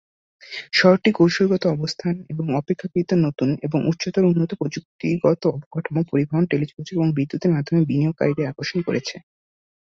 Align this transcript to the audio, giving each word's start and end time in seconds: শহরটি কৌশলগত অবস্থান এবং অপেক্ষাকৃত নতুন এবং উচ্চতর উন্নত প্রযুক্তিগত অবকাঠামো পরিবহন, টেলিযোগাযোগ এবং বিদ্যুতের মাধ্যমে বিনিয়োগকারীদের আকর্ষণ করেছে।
শহরটি 0.73 1.09
কৌশলগত 1.11 1.63
অবস্থান 1.75 2.15
এবং 2.31 2.45
অপেক্ষাকৃত 2.59 3.09
নতুন 3.25 3.49
এবং 3.63 3.79
উচ্চতর 3.87 4.23
উন্নত 4.23 4.51
প্রযুক্তিগত 4.59 5.41
অবকাঠামো 5.51 6.01
পরিবহন, 6.11 6.43
টেলিযোগাযোগ 6.51 6.93
এবং 6.97 7.09
বিদ্যুতের 7.17 7.53
মাধ্যমে 7.55 7.81
বিনিয়োগকারীদের 7.89 8.49
আকর্ষণ 8.51 8.79
করেছে। 8.87 9.15